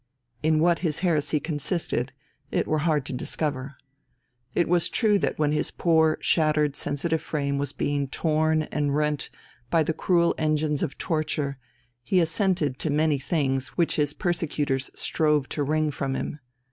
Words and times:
In 0.41 0.57
what 0.59 0.79
his 0.79 1.01
heresy 1.01 1.39
consisted 1.39 2.11
it 2.49 2.65
were 2.67 2.79
hard 2.79 3.05
to 3.05 3.13
discover. 3.13 3.75
It 4.55 4.67
was 4.67 4.89
true 4.89 5.19
that 5.19 5.37
when 5.37 5.51
his 5.51 5.69
poor, 5.69 6.17
shattered, 6.21 6.75
sensitive 6.75 7.21
frame 7.21 7.59
was 7.59 7.71
being 7.71 8.07
torn 8.07 8.63
and 8.63 8.95
rent 8.95 9.29
by 9.69 9.83
the 9.83 9.93
cruel 9.93 10.33
engines 10.39 10.81
of 10.81 10.97
torture, 10.97 11.59
he 12.03 12.19
assented 12.19 12.79
to 12.79 12.89
many 12.89 13.19
things 13.19 13.67
which 13.77 13.97
his 13.97 14.15
persecutors 14.15 14.89
strove 14.95 15.47
to 15.49 15.61
wring 15.61 15.91
from 15.91 16.15
him. 16.15 16.39